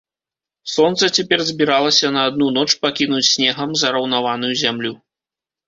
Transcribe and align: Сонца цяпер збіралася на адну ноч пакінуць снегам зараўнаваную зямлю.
Сонца 0.75 1.09
цяпер 1.17 1.43
збіралася 1.49 2.07
на 2.17 2.21
адну 2.31 2.47
ноч 2.57 2.67
пакінуць 2.87 3.29
снегам 3.33 3.79
зараўнаваную 3.85 4.53
зямлю. 4.67 4.93